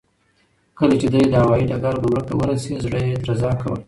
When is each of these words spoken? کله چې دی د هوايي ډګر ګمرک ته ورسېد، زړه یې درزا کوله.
کله 0.77 0.95
چې 1.01 1.07
دی 1.13 1.21
د 1.27 1.33
هوايي 1.43 1.65
ډګر 1.69 1.95
ګمرک 2.03 2.25
ته 2.29 2.33
ورسېد، 2.37 2.77
زړه 2.85 2.99
یې 3.07 3.13
درزا 3.23 3.51
کوله. 3.61 3.77